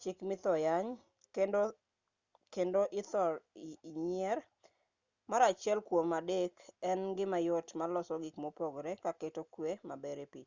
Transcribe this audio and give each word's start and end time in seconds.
chik 0.00 0.18
mithor 0.28 0.58
yany 0.66 0.88
kendo 2.54 2.80
ithor 3.00 3.32
nyier 4.08 4.38
mar 5.30 5.42
achiel 5.50 5.78
kuom 5.88 6.08
adek 6.18 6.54
en 6.90 7.00
gima 7.16 7.38
yot 7.48 7.68
maloso 7.80 8.14
gik 8.22 8.36
mopogre 8.44 8.92
ka 9.02 9.10
keto 9.20 9.42
kwe 9.54 9.70
maber 9.88 10.18
e 10.24 10.26
picha 10.32 10.44